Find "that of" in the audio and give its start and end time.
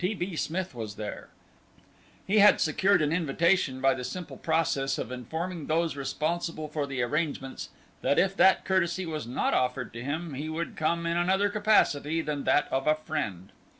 12.45-12.87